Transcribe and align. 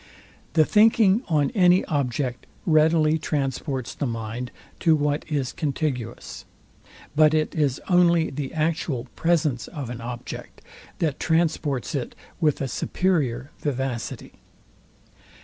The 0.53 0.65
thinking 0.65 1.21
on 1.27 1.51
any 1.51 1.85
object 1.85 2.47
readily 2.65 3.19
transports 3.19 3.93
the 3.93 4.07
mind 4.07 4.49
to 4.79 4.95
what 4.95 5.23
is 5.31 5.53
contiguous; 5.53 6.43
but 7.15 7.35
it 7.35 7.53
is 7.53 7.79
only 7.87 8.31
the 8.31 8.51
actual 8.51 9.03
presence 9.15 9.67
of 9.67 9.91
an 9.91 10.01
object, 10.01 10.61
that 10.97 11.19
transports 11.19 11.93
it 11.93 12.15
with 12.39 12.61
a 12.61 12.67
superior 12.67 13.51
vivacity. 13.59 14.39